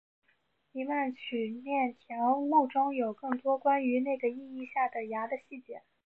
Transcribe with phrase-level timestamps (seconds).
[0.71, 5.83] 黎曼曲面条目中有更多关于那个意义下的芽的细节。